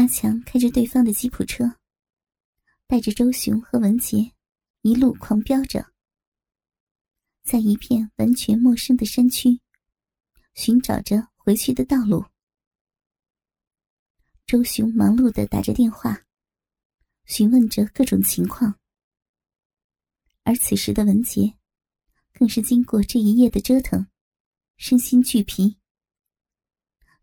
[0.00, 1.76] 阿强开着对方的吉普车，
[2.86, 4.32] 带着周雄和文杰
[4.80, 5.92] 一路狂飙着，
[7.42, 9.60] 在一片完全陌生的山区
[10.54, 12.24] 寻找着回去的道路。
[14.46, 16.24] 周雄忙碌的打着电话，
[17.26, 18.80] 询问着各种情况，
[20.44, 21.58] 而此时的文杰
[22.32, 24.06] 更是经过这一夜的折腾，
[24.78, 25.76] 身心俱疲，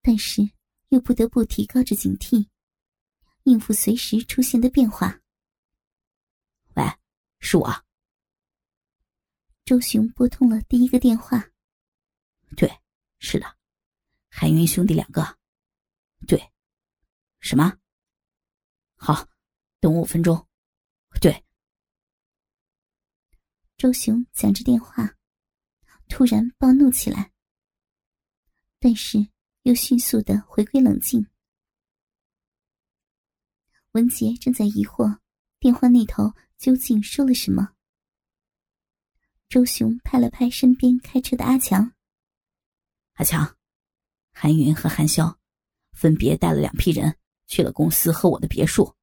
[0.00, 0.40] 但是
[0.88, 2.48] 又不得不提高着警惕。
[3.44, 5.20] 应付随时出现的变化。
[6.74, 6.84] 喂，
[7.38, 7.84] 是我。
[9.64, 11.50] 周雄拨通了第一个电话。
[12.56, 12.70] 对，
[13.18, 13.56] 是的，
[14.28, 15.38] 韩云兄弟两个。
[16.26, 16.52] 对，
[17.40, 17.76] 什么？
[18.96, 19.28] 好，
[19.80, 20.48] 等我五分钟。
[21.20, 21.44] 对。
[23.76, 25.16] 周雄讲着电话，
[26.08, 27.32] 突然暴怒起来，
[28.78, 29.18] 但是
[29.62, 31.26] 又迅速的回归冷静。
[33.92, 35.18] 文杰正在疑惑，
[35.60, 37.74] 电话那头究竟说了什么。
[39.50, 41.92] 周雄拍了拍身边开车的阿强
[43.16, 43.58] ：“阿强，
[44.32, 45.36] 韩云和韩潇
[45.92, 48.94] 分别带了两批人去了公司和我的别墅，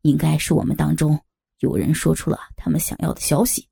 [0.00, 1.22] 应该是我们当中
[1.58, 3.68] 有人说出了他们想要的消息。”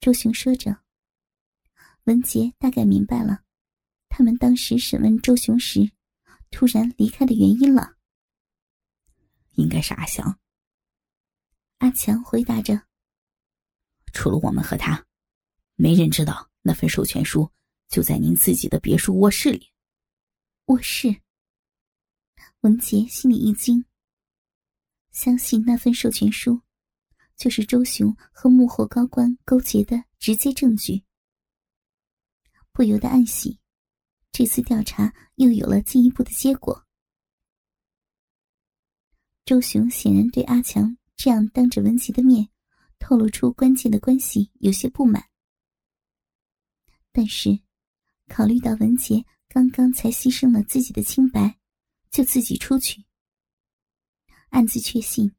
[0.00, 0.82] 周雄说着，
[2.04, 3.42] 文杰大概明白了，
[4.10, 5.90] 他们当时审问周雄时。
[6.50, 7.96] 突然离开的原因了，
[9.52, 10.38] 应该是阿翔。
[11.78, 12.86] 阿强回答着
[14.12, 15.06] ：“除了我们和他，
[15.76, 17.50] 没人知道那份授权书
[17.88, 19.70] 就在您自己的别墅卧室里。”
[20.66, 21.22] 卧室。
[22.60, 23.86] 文杰心里一惊，
[25.12, 26.60] 相信那份授权书
[27.36, 31.02] 就是周雄和幕后高官勾结的直接证据，
[32.72, 33.59] 不由得暗喜。
[34.40, 36.86] 这次调查又有了进一步的结果。
[39.44, 42.48] 周雄显然对阿强这样当着文琪的面
[42.98, 45.28] 透露出关键的关系有些不满，
[47.12, 47.50] 但是
[48.28, 51.58] 考虑到文杰刚刚才牺牲了自己的清白，
[52.10, 53.04] 就自己出去，
[54.48, 55.30] 暗自确信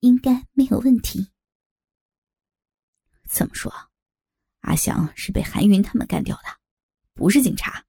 [0.00, 1.26] 应该没有问题。
[3.30, 3.72] 怎么说？
[4.60, 6.60] 阿翔是被韩云他们干掉的，
[7.14, 7.82] 不是警察。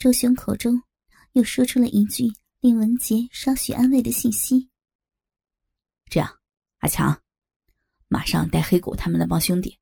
[0.00, 0.82] 周雄口中
[1.32, 2.24] 又说出了一句
[2.60, 4.70] 令文杰稍许安慰的信息
[6.08, 6.40] ：“这样，
[6.78, 7.22] 阿强，
[8.08, 9.78] 马上带黑狗他们那帮兄弟，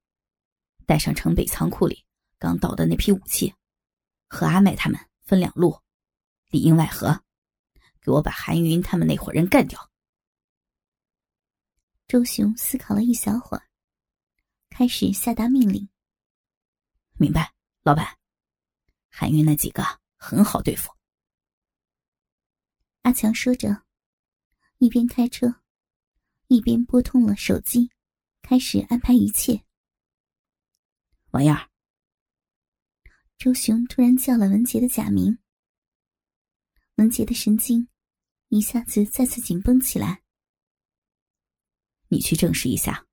[0.87, 2.05] 带上城北仓库里
[2.37, 3.55] 刚到的那批武器，
[4.27, 5.81] 和阿麦他们分两路，
[6.51, 7.23] 里应外合，
[8.01, 9.89] 给我把韩云他们那伙人干掉。”
[12.09, 13.63] 周雄思考了一小会儿，
[14.69, 15.89] 开始下达命令
[17.19, 18.19] ：“明白，老板，
[19.09, 19.85] 韩云那几个。”
[20.19, 20.91] 很好对付。
[23.03, 23.87] 阿强说着，
[24.79, 25.63] 一边开车，
[26.49, 27.91] 一边拨通了手机，
[28.43, 29.65] 开始安排一切。
[31.31, 31.71] 王燕儿。
[33.39, 35.39] 周雄突然叫了文杰的假名，
[36.97, 37.89] 文杰的神经
[38.49, 40.23] 一下子再次紧绷起来。
[42.09, 43.07] 你去证实一下，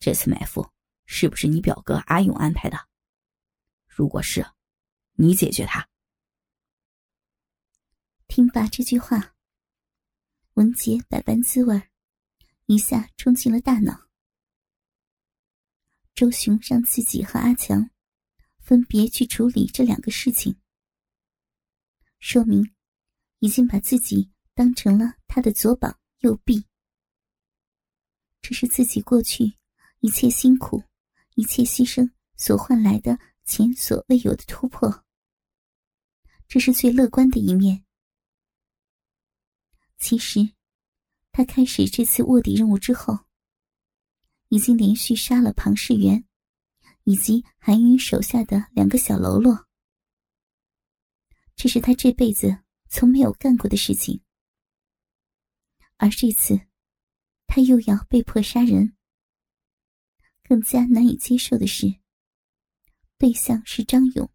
[0.00, 0.68] 这次埋伏
[1.06, 2.76] 是不是你表哥阿勇安排的？
[3.86, 4.44] 如果是，
[5.12, 5.88] 你解决他。
[8.34, 9.34] 听罢这句话，
[10.54, 11.90] 文杰百般滋味
[12.64, 14.08] 一下冲进了大脑。
[16.14, 17.90] 周雄让自己和阿强
[18.58, 20.56] 分别去处理这两个事情，
[22.20, 22.72] 说明
[23.40, 26.64] 已经把自己当成了他的左膀右臂。
[28.40, 29.58] 这是自己过去
[30.00, 30.82] 一切辛苦、
[31.34, 35.04] 一切牺牲所换来的前所未有的突破。
[36.48, 37.84] 这是最乐观的一面。
[40.02, 40.40] 其实，
[41.30, 43.20] 他开始这次卧底任务之后，
[44.48, 46.24] 已经连续杀了庞世元
[47.04, 49.68] 以及韩云手下的两个小喽啰。
[51.54, 54.20] 这是他这辈子从没有干过的事情。
[55.98, 56.60] 而这次，
[57.46, 58.96] 他又要被迫杀人。
[60.42, 61.86] 更加难以接受的是，
[63.18, 64.28] 对象是张勇。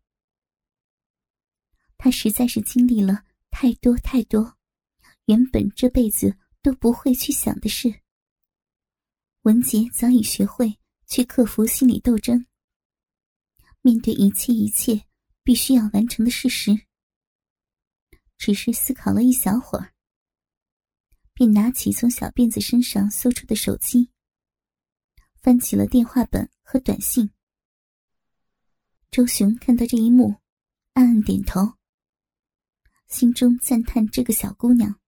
[1.98, 4.56] 他实在是经历了太多太多。
[5.28, 8.02] 原本这辈子都不会去想的事，
[9.42, 12.46] 文杰早已学会去克服心理斗争，
[13.82, 15.06] 面对一切一切
[15.44, 16.72] 必须要完成的事实。
[18.38, 19.94] 只是思考了一小会儿，
[21.34, 24.10] 便拿起从小辫子身上搜出的手机，
[25.42, 27.30] 翻起了电话本和短信。
[29.12, 30.36] 周雄看到这一幕，
[30.94, 31.74] 暗暗点头。
[33.10, 35.00] 心中赞叹这个小姑娘，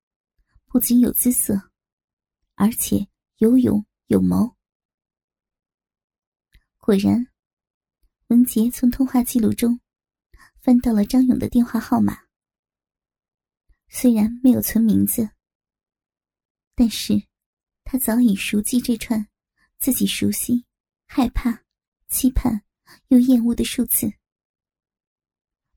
[0.72, 1.72] 不仅有姿色，
[2.54, 3.08] 而且
[3.38, 4.56] 有勇有谋。
[6.78, 7.26] 果然，
[8.28, 9.82] 文杰从通话记录中
[10.62, 12.20] 翻到了张勇的电话号码。
[13.88, 15.32] 虽然没有存名字，
[16.76, 17.16] 但是
[17.84, 19.28] 他早已熟记这串
[19.80, 20.68] 自己熟悉、
[21.08, 21.64] 害怕、
[22.10, 22.62] 期盼
[23.08, 24.14] 又厌恶的数字。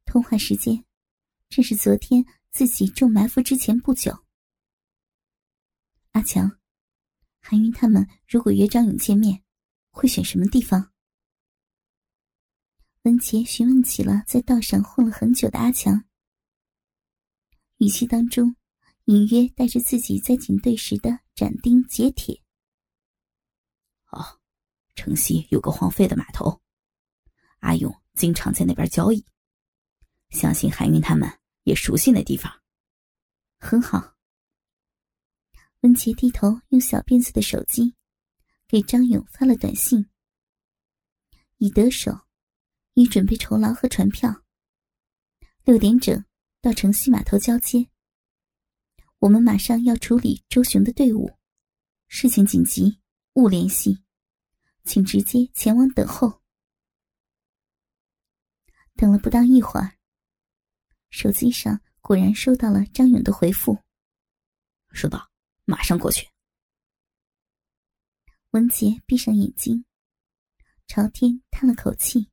[0.05, 0.85] 通话时间
[1.49, 4.23] 正是昨天自己中埋伏之前不久。
[6.13, 6.59] 阿强，
[7.41, 9.43] 韩云他们如果约张勇见面，
[9.91, 10.93] 会选什么地方？
[13.03, 16.05] 文杰询问起了在道上混了很久的阿强。
[17.79, 18.55] 语气当中，
[19.07, 22.43] 隐约带着自己在警队时的斩钉截铁。
[24.11, 24.39] 哦，
[24.95, 26.61] 城西有个荒废的码头，
[27.61, 29.25] 阿勇经常在那边交易，
[30.29, 32.53] 相信韩云他们也熟悉那地方。
[33.59, 34.12] 很好。
[35.83, 37.95] 温杰低头用小辫子的手机，
[38.67, 40.11] 给张勇发了短信
[41.59, 42.27] ：“已得手，
[42.95, 44.43] 已准备酬劳和船票。
[45.65, 46.21] 六点整。”
[46.63, 47.89] 到城西码头交接，
[49.19, 51.29] 我们马上要处理周雄的队伍，
[52.07, 53.01] 事情紧急，
[53.33, 54.05] 勿联系，
[54.85, 56.41] 请直接前往等候。
[58.95, 59.99] 等了不到一会儿，
[61.11, 63.77] 手机上果然收到了张勇的回复
[64.95, 65.32] ：“收到，
[65.65, 66.29] 马上过去。”
[68.53, 69.85] 文杰闭上眼睛，
[70.87, 72.31] 朝天叹了口气，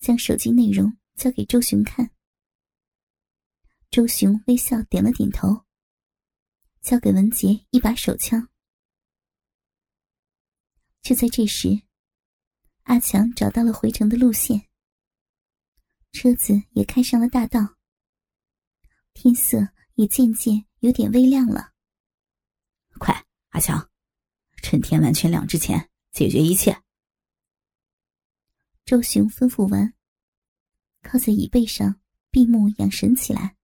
[0.00, 2.10] 将手机内容交给周雄看。
[3.90, 5.64] 周雄微笑点了点头，
[6.80, 8.48] 交给文杰一把手枪。
[11.02, 11.82] 就在这时，
[12.82, 14.68] 阿强找到了回城的路线，
[16.12, 17.76] 车子也开上了大道。
[19.12, 19.58] 天色
[19.94, 21.74] 也渐渐有点微亮了。
[22.98, 23.90] 快，阿强，
[24.62, 26.82] 趁天完全亮之前解决一切。
[28.84, 29.94] 周雄吩咐完，
[31.02, 32.00] 靠在椅背上
[32.30, 33.56] 闭目养神起来。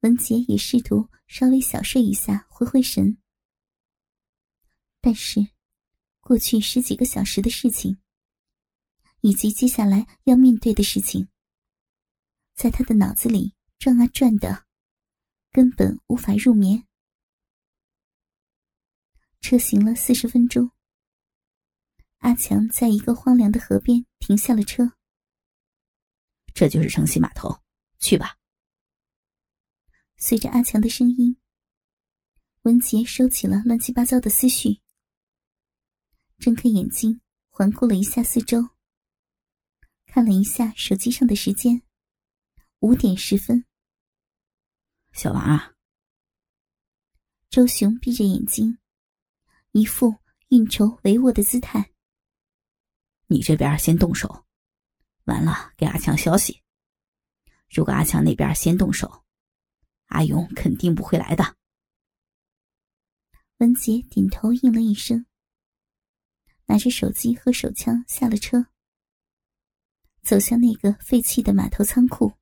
[0.00, 3.16] 文杰也试图稍微小睡一下，回回神。
[5.00, 5.48] 但是，
[6.20, 7.98] 过去十几个小时的事情，
[9.20, 11.28] 以及接下来要面对的事情，
[12.54, 14.66] 在他的脑子里转啊转的，
[15.50, 16.86] 根本无法入眠。
[19.44, 20.70] 车行了四十分钟，
[22.20, 24.96] 阿强在一个荒凉的河边停下了车。
[26.54, 27.60] 这就是城西码头，
[27.98, 28.38] 去吧。
[30.16, 31.36] 随着阿强的声音，
[32.62, 34.80] 文杰收起了乱七八糟的思绪，
[36.38, 37.20] 睁开眼睛，
[37.50, 38.70] 环顾了一下四周，
[40.06, 41.82] 看了一下手机上的时间，
[42.78, 43.66] 五点十分。
[45.12, 45.74] 小王啊，
[47.50, 48.78] 周雄闭着眼睛，
[49.76, 50.14] 一副
[50.50, 51.90] 运筹帷幄的姿态。
[53.26, 54.46] 你这边先动手，
[55.24, 56.62] 完了给阿强消息。
[57.68, 59.24] 如果阿强那边先动手。
[60.08, 61.56] 阿勇肯定不会来的。
[63.56, 65.26] 文杰点头应了一声，
[66.66, 68.66] 拿着手机和手枪下了车，
[70.22, 72.32] 走向那个废弃的码头仓库。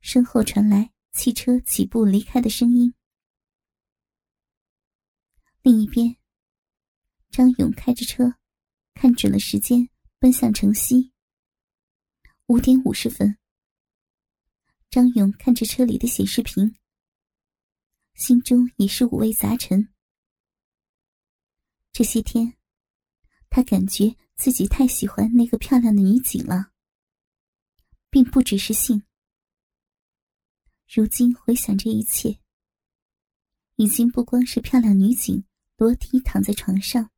[0.00, 2.94] 身后传来汽车起步离开的声音。
[5.66, 6.16] 另一边，
[7.28, 8.36] 张勇开着车，
[8.94, 9.88] 看准了时间，
[10.20, 11.12] 奔向城西。
[12.46, 13.36] 五点五十分。
[14.88, 16.76] 张勇看着车里的显示屏，
[18.14, 19.92] 心中也是五味杂陈。
[21.90, 22.56] 这些天，
[23.50, 26.70] 他感觉自己太喜欢那个漂亮的女警了，
[28.08, 29.02] 并不只是性。
[30.94, 32.38] 如今回想这一切，
[33.74, 35.44] 已经不光是漂亮女警
[35.76, 37.10] 裸体躺在床上，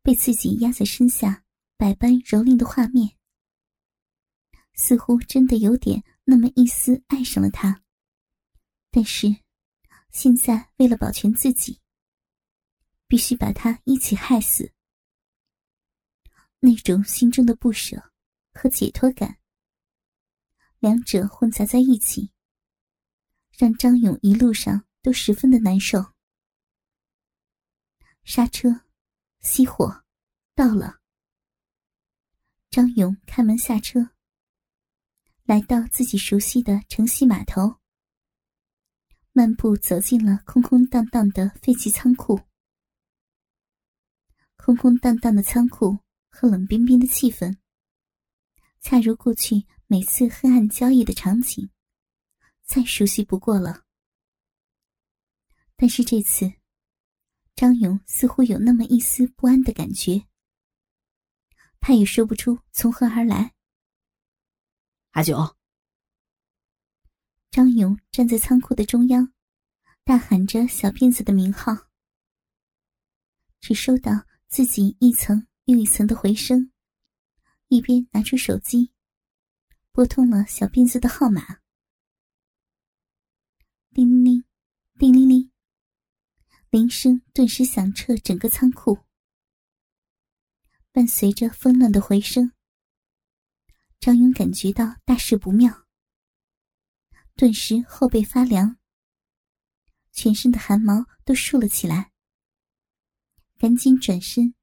[0.00, 1.44] 被自己压在身下，
[1.76, 3.18] 百般蹂躏的画面。
[4.72, 7.82] 似乎真的有点那么一丝爱上了他，
[8.90, 9.36] 但是
[10.10, 11.78] 现在为了保全自己，
[13.06, 14.72] 必须把他一起害死。
[16.60, 18.10] 那种心中的不舍
[18.54, 19.36] 和解脱感，
[20.78, 22.30] 两者混杂在一起，
[23.58, 26.13] 让张勇一路上都十分的难受。
[28.24, 28.80] 刹车，
[29.42, 30.02] 熄火，
[30.54, 31.00] 到了。
[32.70, 34.10] 张勇开门下车。
[35.44, 37.76] 来到自己熟悉的城西码头，
[39.32, 42.40] 漫步走进了空空荡荡的废弃仓库。
[44.56, 45.98] 空空荡荡的仓库
[46.30, 47.58] 和冷冰冰的气氛，
[48.80, 51.68] 恰如过去每次黑暗交易的场景，
[52.64, 53.84] 再熟悉不过了。
[55.76, 56.50] 但是这次，
[57.64, 60.26] 张勇似乎有那么一丝不安的感觉，
[61.80, 63.54] 他也说不出从何而来。
[65.12, 65.56] 阿九，
[67.50, 69.32] 张勇站在仓库的中央，
[70.04, 71.88] 大喊着小辫子的名号。
[73.62, 74.12] 只收到
[74.46, 76.70] 自己一层又一层的回声，
[77.68, 78.92] 一边拿出手机，
[79.90, 81.60] 拨通了小辫子的号码。
[83.94, 84.44] 叮铃铃，
[84.98, 85.53] 叮铃铃。
[86.74, 88.98] 铃声顿时响彻整个仓库，
[90.90, 92.50] 伴随着纷乱的回声，
[94.00, 95.86] 张勇感觉到大事不妙，
[97.36, 98.76] 顿时后背发凉，
[100.10, 102.10] 全身的汗毛都竖了起来，
[103.56, 104.56] 赶紧转身，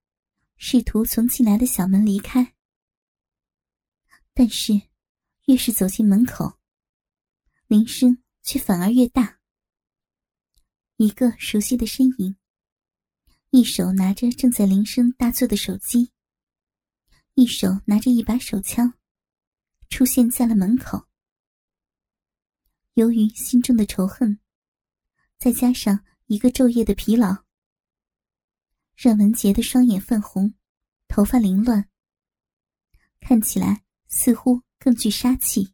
[0.57, 2.55] 试图从进来的小门离开，
[4.33, 4.73] 但是
[5.45, 6.59] 越是走进门口，
[7.67, 9.40] 铃声却反而越大。
[11.01, 12.35] 一个熟悉的身影，
[13.49, 16.11] 一手拿着正在铃声大作的手机，
[17.33, 18.93] 一手拿着一把手枪，
[19.89, 21.07] 出现在了门口。
[22.93, 24.39] 由于心中的仇恨，
[25.39, 27.45] 再加上一个昼夜的疲劳，
[28.95, 30.53] 让文杰的双眼泛红，
[31.07, 31.89] 头发凌乱，
[33.19, 35.73] 看起来似乎更具杀气。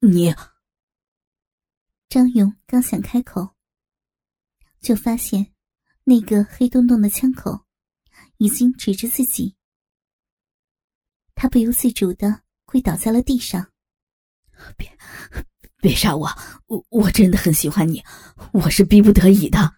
[0.00, 0.34] 你，
[2.08, 3.53] 张勇刚想开口。
[4.84, 5.50] 就发现，
[6.04, 7.64] 那个黑洞洞的枪口
[8.36, 9.56] 已经指着自己，
[11.34, 13.72] 他不由自主的跪倒在了地上。
[14.76, 14.98] 别，
[15.78, 16.28] 别杀我！
[16.66, 18.04] 我我真的很喜欢你，
[18.52, 19.76] 我是逼不得已的。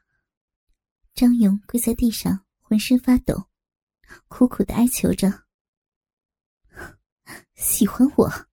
[1.14, 3.48] 张勇跪在地上，浑身发抖，
[4.26, 5.44] 苦苦的哀求着
[7.54, 8.48] ：“喜欢我？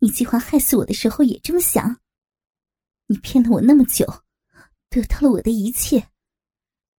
[0.00, 2.02] 你计划害死我的时候也这么想？
[3.06, 4.24] 你骗了我那么久。”
[4.90, 6.10] 得到了我的一切，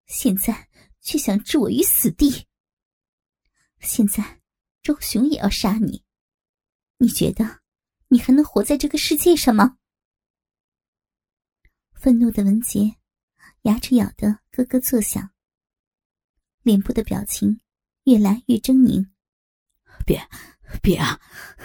[0.05, 0.69] 现在
[1.01, 2.47] 却想置我于死地。
[3.81, 4.41] 现在
[4.81, 6.05] 周雄也要杀你，
[6.97, 7.59] 你觉得
[8.07, 9.77] 你还能活在这个世界上吗？
[11.91, 12.95] 愤怒的文杰
[13.63, 15.29] 牙齿咬得咯咯作响，
[16.61, 17.59] 脸部的表情
[18.05, 19.05] 越来越狰狞。
[20.05, 20.17] 别，
[20.81, 21.19] 别啊！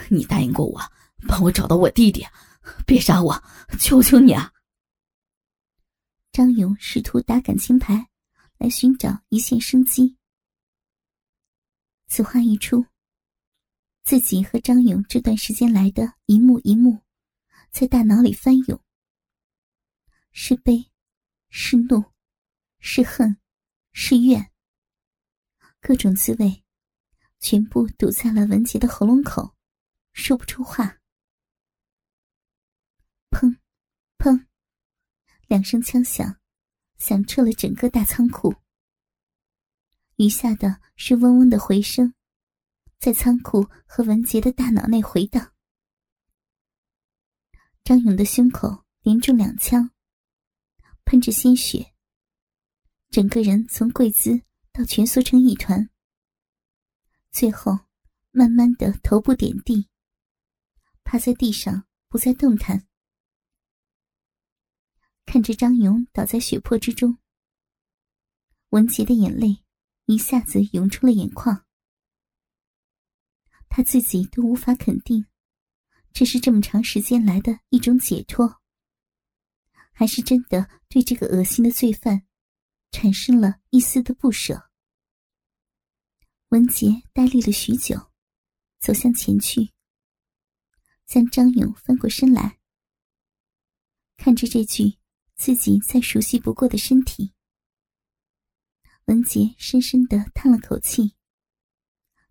[0.09, 0.81] 你答应过我，
[1.25, 2.27] 帮我找到我弟弟，
[2.85, 3.41] 别杀我，
[3.79, 4.51] 求求你啊！
[6.37, 8.11] 张勇试图打感情牌，
[8.59, 10.19] 来寻找一线生机。
[12.05, 12.85] 此话一出，
[14.03, 17.01] 自己和张勇这段时间来的一幕一幕，
[17.71, 18.79] 在大脑里翻涌。
[20.31, 20.91] 是悲，
[21.49, 22.03] 是怒，
[22.77, 23.39] 是恨，
[23.91, 24.51] 是怨，
[25.81, 26.63] 各种滋味，
[27.39, 29.55] 全部堵在了文杰的喉咙口，
[30.13, 30.99] 说不出话。
[33.31, 33.57] 砰，
[34.19, 34.45] 砰。
[35.47, 36.39] 两声枪响，
[36.97, 38.53] 响彻了整个大仓库。
[40.17, 42.13] 余下的是嗡嗡的回声，
[42.99, 45.53] 在仓库和文杰的大脑内回荡。
[47.83, 49.91] 张勇的胸口连中两枪，
[51.05, 51.93] 喷着鲜血，
[53.09, 54.41] 整个人从跪姿
[54.73, 55.89] 到蜷缩成一团，
[57.31, 57.79] 最后
[58.31, 59.87] 慢慢的头部点地，
[61.05, 62.86] 趴在地上不再动弹。
[65.27, 67.17] 看着张勇倒在血泊之中，
[68.69, 69.61] 文杰的眼泪
[70.05, 71.65] 一下子涌出了眼眶。
[73.67, 75.27] 他自己都无法肯定，
[76.13, 78.61] 这是这么长时间来的一种解脱，
[79.91, 82.25] 还是真的对这个恶心的罪犯
[82.91, 84.71] 产生了一丝的不舍。
[86.47, 88.13] 文杰呆立了许久，
[88.79, 89.73] 走向前去，
[91.05, 92.59] 将张勇翻过身来，
[94.15, 94.97] 看着这具。
[95.37, 97.31] 自己再熟悉不过的身体，
[99.05, 101.15] 文杰深深的叹了口气，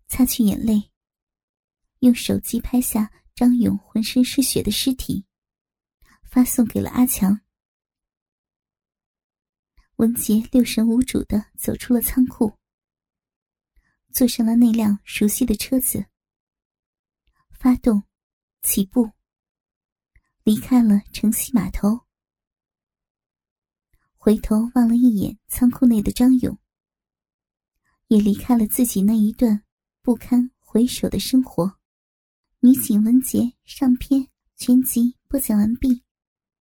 [0.07, 0.91] 擦去眼泪，
[1.99, 5.25] 用手机拍下张勇浑身是血的尸体，
[6.29, 7.39] 发送给了阿强。
[9.95, 12.59] 文杰六神无主的走出了仓库，
[14.11, 16.05] 坐上了那辆熟悉的车子，
[17.57, 18.03] 发动，
[18.61, 19.11] 起步，
[20.43, 22.06] 离开了城西码头。
[24.27, 26.59] 回头望了一眼仓库内的张勇，
[28.09, 29.63] 也离开了自己那一段
[30.01, 31.77] 不堪回首的生活。
[32.59, 36.03] 女警文杰上篇全集播讲完毕。